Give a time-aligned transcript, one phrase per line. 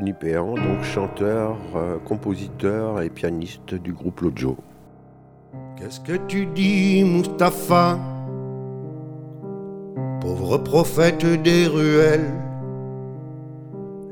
[0.00, 4.56] Denis Péan, donc chanteur, euh, compositeur et pianiste du groupe Lojo.
[5.76, 7.98] Qu'est-ce que tu dis, Mustapha?
[10.22, 12.32] Pauvre prophète des ruelles.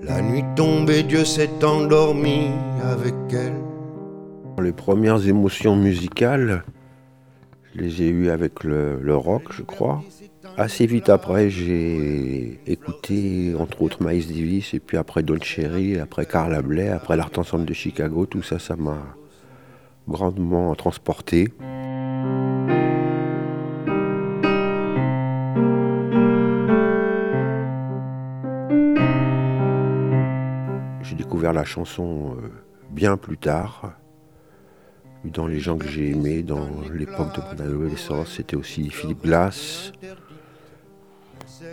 [0.03, 2.49] La nuit tombée, Dieu s'est endormi
[2.83, 3.57] avec elle.
[4.63, 6.65] Les premières émotions musicales,
[7.73, 10.03] je les ai eues avec le, le rock, je crois.
[10.61, 16.27] Assez vite après, j'ai écouté entre autres Miles Davis, et puis après Don Cherry, après
[16.27, 18.27] Carla Bley, après l'Art Ensemble de Chicago.
[18.27, 18.99] Tout ça, ça m'a
[20.09, 21.53] grandement transporté.
[31.03, 32.49] J'ai découvert la chanson euh,
[32.91, 33.93] bien plus tard.
[35.25, 39.93] Dans les gens que j'ai aimés, dans l'époque de mon adolescence, c'était aussi Philippe Glass.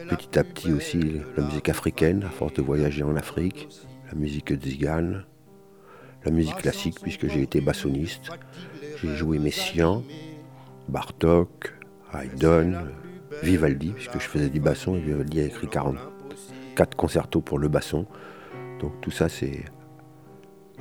[0.09, 3.67] Petit à petit aussi la musique africaine, à force de voyager en Afrique,
[4.09, 5.25] la musique zigane,
[6.23, 8.29] la musique classique puisque j'ai été bassoniste.
[9.01, 10.03] J'ai joué Messiaen,
[10.89, 11.73] Bartok,
[12.13, 12.77] Haydn,
[13.43, 18.05] Vivaldi puisque je faisais du basson et Vivaldi a écrit 44 concertos pour le basson.
[18.79, 19.65] Donc tout ça c'est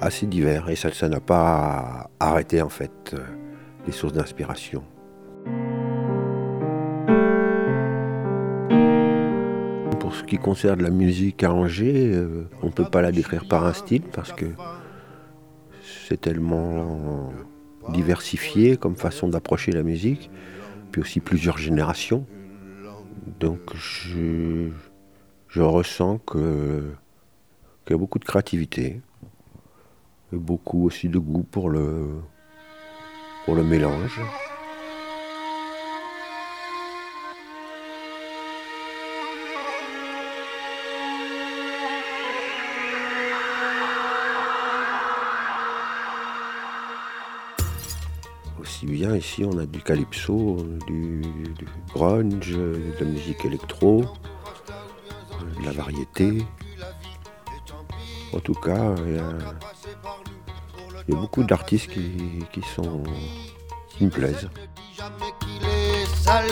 [0.01, 3.19] assez divers et ça n'a pas arrêté en fait euh,
[3.87, 4.83] les sources d'inspiration.
[10.05, 13.49] Pour ce qui concerne la musique à Angers, euh, on ne peut pas la décrire
[13.49, 14.45] par un style parce que
[16.07, 17.33] c'est tellement
[17.89, 20.31] diversifié comme façon d'approcher la musique,
[20.93, 22.27] puis aussi plusieurs générations.
[23.41, 24.69] Donc je,
[25.49, 26.83] je ressens qu'il
[27.89, 29.01] y a beaucoup de créativité
[30.35, 32.11] et beaucoup aussi de goût pour le,
[33.47, 34.21] pour le mélange.
[48.85, 54.05] Aussi bien ici on a du calypso, du, du grunge, de la musique électro,
[55.59, 56.45] de la variété.
[58.35, 59.29] En tout cas, il y a,
[61.09, 63.03] il y a beaucoup d'artistes qui, qui sont
[63.89, 64.51] qui me plaisent.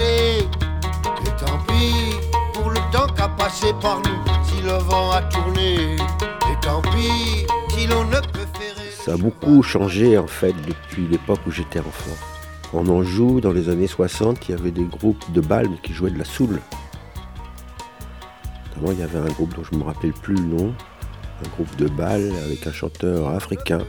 [0.06, 0.44] Et
[1.38, 2.16] tant pis
[2.54, 4.24] pour le temps qu'a passé par nous.
[4.44, 5.96] Si le vent a tourné.
[5.96, 8.41] Et tant pis si l'on ne peut.
[9.04, 12.16] Ça a beaucoup changé en fait depuis l'époque où j'étais enfant.
[12.72, 16.12] En Anjou, dans les années 60, il y avait des groupes de balmes qui jouaient
[16.12, 16.60] de la soul.
[18.68, 20.72] Notamment, il y avait un groupe dont je ne me rappelle plus le nom,
[21.44, 23.80] un groupe de balles avec un chanteur africain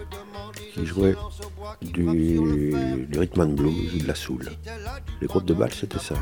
[0.73, 1.15] qui jouait
[1.83, 2.73] du,
[3.07, 4.49] du rhythm and blues ou de la soul.
[5.21, 6.15] Les groupes de balles, c'était ça.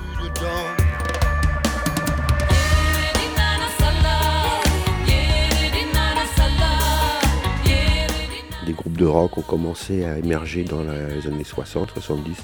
[9.02, 12.36] De rock ont commencé à émerger dans les années 60, 70.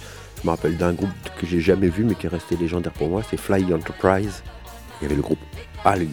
[0.42, 1.10] Je me rappelle d'un groupe
[1.40, 4.42] que j'ai jamais vu mais qui est resté légendaire pour moi, c'est Fly Enterprise.
[5.00, 5.40] Il y avait le groupe
[5.86, 6.10] Alg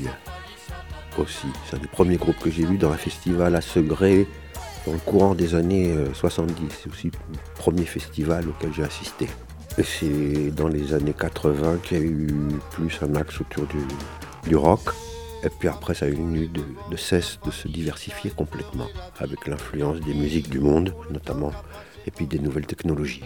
[1.17, 1.47] aussi.
[1.65, 4.27] C'est un des premiers groupes que j'ai vu dans un festival à Segré
[4.87, 6.55] dans le courant des années euh, 70.
[6.83, 9.27] C'est aussi le premier festival auquel j'ai assisté.
[9.79, 12.29] Et c'est dans les années 80 qu'il y a eu
[12.73, 13.67] plus un axe autour
[14.47, 14.91] du rock.
[15.45, 16.17] Et puis après, ça a eu
[16.49, 18.89] de, de cesse de se diversifier complètement,
[19.19, 21.53] avec l'influence des musiques du monde, notamment,
[22.07, 23.25] et puis des nouvelles technologies.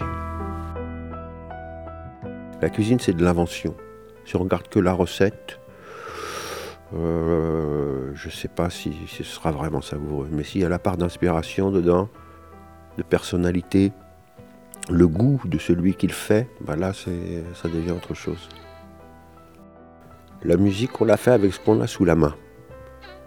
[2.61, 3.77] La cuisine, c'est de l'invention.
[4.25, 5.61] Si on regarde que la recette,
[6.93, 10.29] euh, je ne sais pas si, ce sera vraiment savoureux.
[10.33, 12.09] Mais s'il y a la part d'inspiration dedans,
[12.97, 13.93] de personnalité,
[14.91, 18.49] le goût de celui qui le fait, ben là, ça devient autre chose.
[20.45, 22.35] La musique, on la fait avec ce qu'on a sous la main.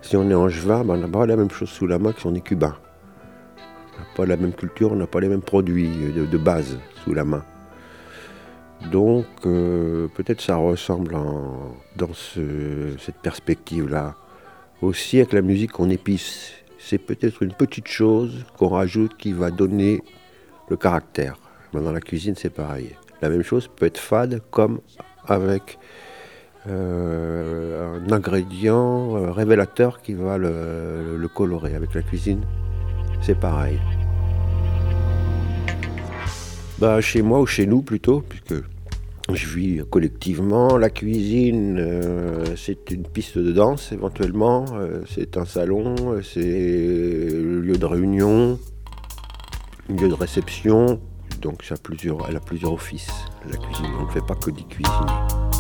[0.01, 2.22] Si on est angevin, ben on n'a pas la même chose sous la main que
[2.22, 2.75] si on est cubain.
[3.95, 7.13] On n'a pas la même culture, on n'a pas les mêmes produits de, base sous
[7.13, 7.44] la main.
[8.91, 14.16] Donc, euh, peut-être ça ressemble dans ce- cette perspective-là.
[14.81, 16.53] Aussi, avec la musique, on épice.
[16.79, 20.02] C'est peut-être une petite chose qu'on rajoute qui va donner
[20.69, 21.37] le caractère.
[21.73, 22.96] Mais dans la cuisine, c'est pareil.
[23.22, 24.79] La même chose peut être fade comme
[25.28, 25.78] avec
[26.67, 31.75] euh, un ingrédient révélateur qui va le, colorer.
[31.75, 32.41] Avec la cuisine,
[33.22, 33.79] c'est pareil.
[36.79, 38.55] Bah, chez moi ou chez nous plutôt, puisque
[39.34, 40.78] je vis collectivement.
[40.78, 47.61] La cuisine, euh, c'est une piste de danse éventuellement, euh, c'est un salon, c'est le
[47.61, 48.59] lieu de réunion,
[49.90, 50.99] un lieu de réception.
[51.41, 53.11] Donc ça a plusieurs, elle a plusieurs offices,
[53.49, 53.91] la cuisine.
[53.99, 55.51] On ne fait pas que d'y cuisiner.